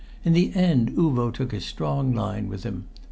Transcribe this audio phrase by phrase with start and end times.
[0.25, 2.85] In the end Uvo took a strong line with him.